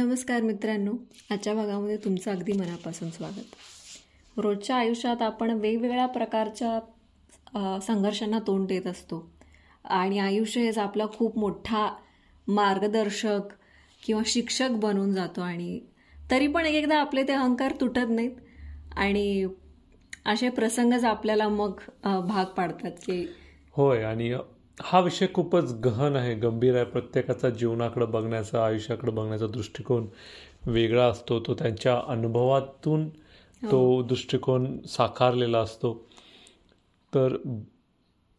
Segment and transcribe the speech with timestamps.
[0.00, 0.92] नमस्कार मित्रांनो.
[1.30, 3.54] आजच्या भागामध्ये तुमचं अगदी मनापासून स्वागत.
[4.36, 9.30] रोजच्या आयुष्यात आपण वेगवेगळ्या प्रकारच्या संघर्षांना तोंड देत असतो.
[9.84, 11.86] आणि आयुष्य हेच आपला खूप मोठा
[12.48, 13.52] मार्गदर्शक
[14.06, 15.80] किंवा शिक्षक बनून जातो आणि
[16.30, 18.36] तरी पण एक एकदा आपले ते अहंकार तुटत नाहीत.
[18.96, 19.46] आणि
[20.26, 21.72] असे प्रसंगच आपल्याला मग
[22.04, 23.26] भाग पाडतात की
[23.72, 24.34] होय आणि
[24.82, 26.84] हा विषय खूपच गहन आहे गंभीर आहे.
[26.84, 30.06] प्रत्येकाचा जीवनाकडे बघण्याचा आयुष्याकडे बघण्याचा दृष्टिकोन
[30.66, 31.40] वेगळा असतो.
[31.40, 33.08] तो त्यांच्या अनुभवातून
[33.64, 36.06] तो दृष्टिकोन साकारलेला असतो.
[37.14, 37.36] तर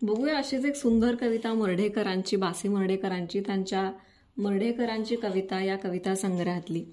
[0.02, 3.92] बघूया अशीच एक सुंदर कविता मर्ढेकरांची बासी मर्ढेकरांची त्यांच्या
[4.38, 6.86] मर्ढेकरांची कविता या कविता संग्रहातली.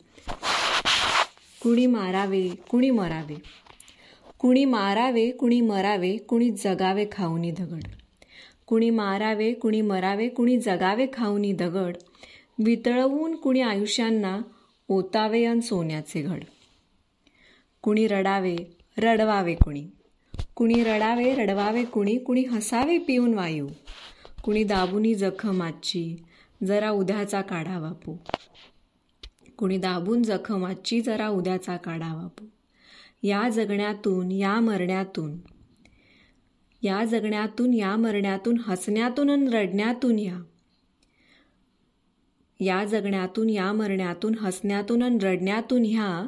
[1.62, 3.36] कुणी मारावे कुणी मरावे.
[4.38, 7.82] कुणी मारावे कुणी मरावे कुणी जगावे खाऊनी दगड.
[8.68, 11.96] कुणी मारावे कुणी मरावे कुणी जगावे खाऊनी दगड.
[12.58, 14.38] वितळवून कुणी आयुष्यांना
[14.88, 16.44] ओतावे अन सोन्याचे घड.
[17.82, 18.56] कुणी रडावे
[18.98, 19.86] रडवावे कुणी.
[20.54, 22.18] कुणी रडावे रडवावे कुणी.
[22.18, 23.68] कुणी हसावे पिऊन वायू.
[24.44, 26.16] कुणी दाबुनी जखम आजची
[26.66, 28.16] जरा उद्याचा काढा बापू
[29.56, 32.44] कुणी दाबून जखम आजची जरा उद्याचा काढा बापू
[33.22, 35.36] या जगण्यातून या मरण्यातून
[36.82, 40.38] या जगण्यातून या मरण्यातून हसण्यातून आणि रडण्यातून या.
[42.60, 46.26] या जगण्यातून या मरण्यातून हसण्यातून आणि रडण्यातून ह्या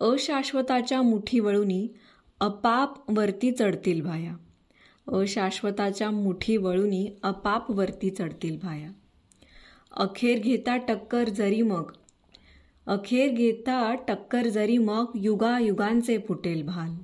[0.00, 1.88] अशाश्वताच्या मुठी वळूनी
[2.40, 4.36] अपाप वरती चढतील भाया.
[5.08, 8.90] अशाश्वताच्या मुठी वळूनी अपाप वरती चढतील भाया.
[9.92, 11.90] अखेर घेता टक्कर जरी मग.
[12.86, 16.94] अखेर घेता टक्कर जरी मग युगायुगांचे फुटेल भाल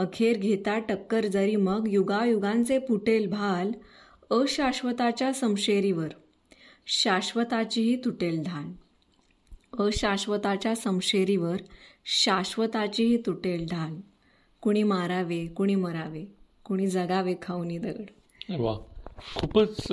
[0.00, 3.70] अखेर घेता टक्कर जरी मग युगायुगांचे फुटेल भाल
[4.30, 6.08] अशाश्वताच्या समशेरीवर.
[6.86, 8.70] शाश्वताचीही तुटेल ढाल
[9.78, 11.56] अशाश्वताच्या समशेरीवर
[12.04, 13.96] शाश्वताचीही तुटेल ढाल
[14.62, 16.24] कुणी मारावे कुणी मरावे
[16.64, 18.10] कुणी जगावे खाऊनी दगड.
[18.58, 18.76] वा.
[19.34, 19.86] खूपच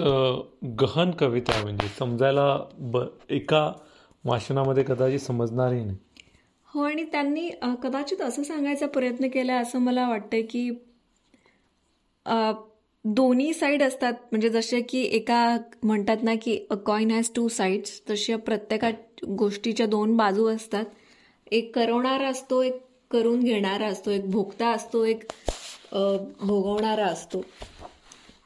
[0.81, 2.57] गहन कविता आहे म्हणजे समजायला
[2.91, 3.71] ब एका
[4.25, 5.97] वाचनामध्ये कदाचित समजणारही नाही.
[6.73, 7.49] हो आणि त्यांनी
[7.83, 10.69] कदाचित असं सांगायचा प्रयत्न केला असं मला वाटतंय की
[13.05, 14.13] दोन्ही साईड असतात.
[14.31, 18.89] म्हणजे जसे की एका म्हणतात ना की a coin has two sides तशा प्रत्येका
[19.29, 20.85] गोष्टीच्या दोन बाजू असतात.
[21.51, 25.23] एक करवणारा असतो एक करून घेणारा असतो एक भोगता असतो एक
[25.91, 27.41] भोगवणारा असतो.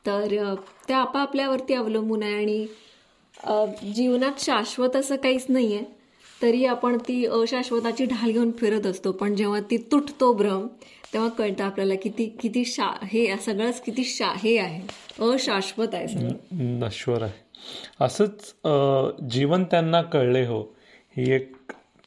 [0.05, 0.53] तर त्या
[0.87, 2.65] ते आपापल्यावरती अवलंबून आहे आणि
[3.93, 5.83] जीवनात शाश्वत असं काहीच नाही आहे
[6.41, 9.11] तरी आपण ती अशाश्वताची ढाल घेऊन फिरत असतो.
[9.11, 10.67] पण जेव्हा ती तुटतो भ्रम
[11.13, 14.81] तेव्हा कळतं आपल्याला किती किती शा हे सगळंच किती शा हे आहे.
[15.25, 16.31] अशाश्वत आहे सगळं.
[16.51, 17.39] नश्वर आहे.
[18.05, 18.55] असंच
[19.29, 20.61] जीवन त्यांना कळले हो.
[21.17, 21.55] ही एक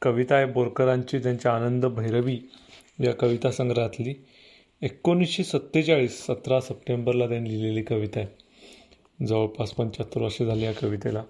[0.03, 2.39] कविता आहे बोरकरांची त्यांच्या आनंद भैरवी
[3.05, 4.15] या कविता संग्रहातली.
[4.83, 9.27] एकोणीसशे सत्तेचाळीस सतरा सप्टेंबरला त्यांनी लिहिलेली कविता आहे.
[9.27, 11.23] जवळपास पंच्याहत्तर वर्ष झाली या कवितेला.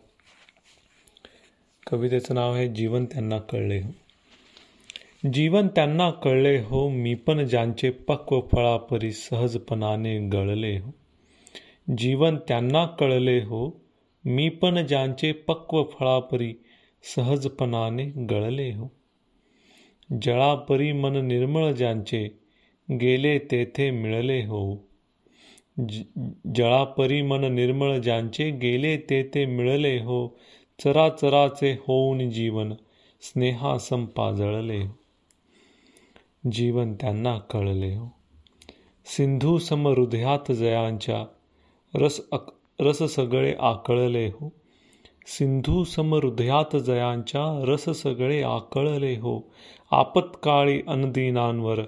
[1.87, 3.91] कवितेचं नाव आहे जीवन त्यांना कळले हो.
[5.33, 10.91] जीवन त्यांना कळले हो मी पण ज्यांचे पक्व फळापरी सहजपणाने गळले हो.
[11.99, 13.85] जीवन त्यांना कळले हो
[14.25, 16.55] मी पण ज्यांचे पक्व फळापरी
[17.17, 18.89] सहजपणाने गळले हो.
[20.23, 22.29] जळापरी मन निर्मळ ज्यांचे
[22.91, 24.77] गेले तेथे मिळले हो.
[25.89, 26.03] ज-
[26.55, 30.39] जळापरी मन निर्मळ ज्यांचे गेले तेथे मिळले हो.
[30.79, 32.73] चराचराचे होऊन जीवन
[33.23, 34.93] स्नेहा संपा जळले हो
[36.53, 37.95] जीवन त्यांना कळले.
[37.95, 38.07] हो
[39.07, 41.25] सिंधू सम हृदयात जयांच्या
[41.95, 44.27] रस अक रस सगळे आकळले.
[44.27, 44.53] हो
[45.27, 49.15] सिंधू सम हृदयात जयांच्या रस सगळे आकळले.
[49.15, 49.41] हो
[49.91, 51.81] आपत्काळी अनदिनांवर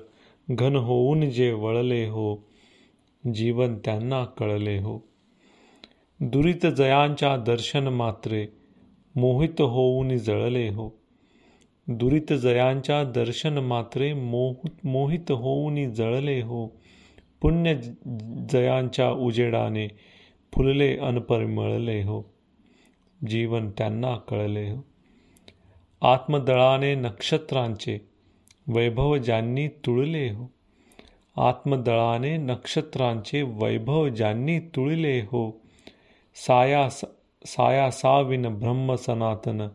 [0.48, 2.04] घन होऊन जे वळले.
[2.06, 2.36] हो
[3.34, 4.78] जीवन त्यांना कळले.
[4.78, 4.98] हो
[6.20, 8.46] दुरित जयांच्या दर्शन मात्रे
[9.16, 10.90] मोहित होऊन जळले हो.
[11.88, 16.66] दुरित जयांच्या दर्शन मात्रे मोहित मोहित होऊन जळले हो.
[17.40, 17.74] पुण्य
[18.48, 19.88] जयांच्या उजेडाने
[20.52, 22.22] फुलले अनपरिमळले हो.
[23.28, 24.86] जीवन त्यांना कळले हो.
[26.00, 27.98] आत्मदळाने नक्षत्रांचे
[28.66, 30.52] वैभव ज्यांनी तुळले हो.
[31.36, 35.50] आत्मदळाने नक्षत्रांचे वैभव ज्यांनी तुळले हो.
[36.46, 37.04] सायास
[37.46, 39.68] साया साविन ब्रह्म सनातन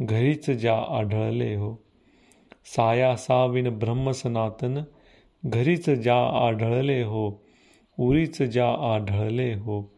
[0.00, 1.74] घरीच ज्या आढळले हो.
[2.64, 4.78] साया साविन ब्रह्म सनातन
[5.46, 7.42] घरीच ज्या आढळले हो.
[7.98, 9.92] उरीच ज्या आढळले हो.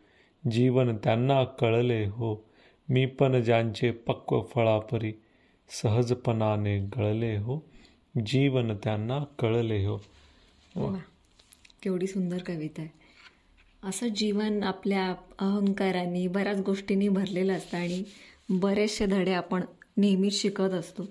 [0.50, 2.50] जीवन त्यांना कळले हो.
[2.88, 5.12] मी पण ज्यांचे पक्व फळापरी
[5.82, 7.58] सहजपणाने गळले हो.
[8.26, 9.96] जीवन त्यांना कळले हो.
[11.82, 13.04] केवढी सुंदर कविता आहे.
[13.85, 15.07] असं जीवन आपल्या
[15.39, 18.03] अहंकाराने बऱ्याच गोष्टींनी भरलेलं असतं आणि
[18.61, 19.63] बरेचसे धडे आपण
[19.97, 21.05] नेहमीच शिकत असतो.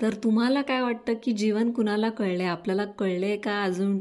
[0.00, 4.00] तर तुम्हाला काय वाटतं की जीवन कुणाला कळले आपल्याला कळले का अजून?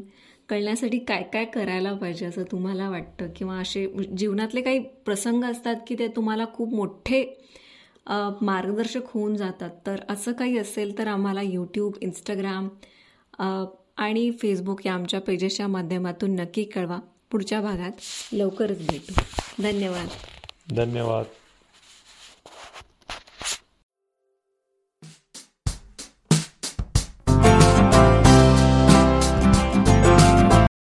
[0.49, 3.27] कळण्यासाठी काय काय करायला पाहिजे असं तुम्हाला वाटतं?
[3.35, 3.85] किंवा असे
[4.17, 7.23] जीवनातले काही प्रसंग असतात की ते तुम्हाला खूप मोठे
[8.41, 9.69] मार्गदर्शक होऊन जातात?
[9.87, 12.67] तर असं काही असेल तर आम्हाला यूट्यूब इंस्टाग्राम
[13.97, 16.99] आणि फेसबुक या आमच्या पेजेसच्या माध्यमातून नक्की कळवा.
[17.31, 17.91] पुढच्या भागात
[18.33, 19.21] लवकरच भेटू.
[19.63, 20.07] धन्यवाद.
[20.75, 21.25] धन्यवाद.